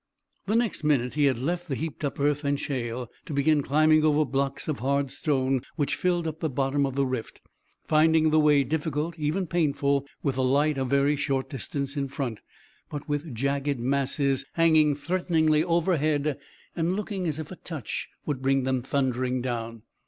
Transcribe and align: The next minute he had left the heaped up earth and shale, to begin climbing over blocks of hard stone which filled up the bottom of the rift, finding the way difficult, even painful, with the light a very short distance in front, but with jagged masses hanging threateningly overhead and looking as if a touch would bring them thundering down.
The 0.47 0.55
next 0.55 0.83
minute 0.83 1.13
he 1.13 1.25
had 1.25 1.37
left 1.37 1.67
the 1.67 1.75
heaped 1.75 2.03
up 2.03 2.19
earth 2.19 2.43
and 2.43 2.59
shale, 2.59 3.07
to 3.27 3.33
begin 3.33 3.61
climbing 3.61 4.03
over 4.03 4.25
blocks 4.25 4.67
of 4.67 4.79
hard 4.79 5.11
stone 5.11 5.61
which 5.75 5.95
filled 5.95 6.25
up 6.25 6.39
the 6.39 6.49
bottom 6.49 6.87
of 6.87 6.95
the 6.95 7.05
rift, 7.05 7.39
finding 7.87 8.31
the 8.31 8.39
way 8.39 8.63
difficult, 8.63 9.19
even 9.19 9.45
painful, 9.45 10.07
with 10.23 10.37
the 10.37 10.43
light 10.43 10.79
a 10.79 10.85
very 10.85 11.15
short 11.15 11.51
distance 11.51 11.95
in 11.95 12.07
front, 12.07 12.39
but 12.89 13.07
with 13.07 13.35
jagged 13.35 13.79
masses 13.79 14.43
hanging 14.53 14.95
threateningly 14.95 15.63
overhead 15.63 16.39
and 16.75 16.95
looking 16.95 17.27
as 17.27 17.37
if 17.37 17.51
a 17.51 17.55
touch 17.57 18.09
would 18.25 18.41
bring 18.41 18.63
them 18.63 18.81
thundering 18.81 19.39
down. 19.39 19.83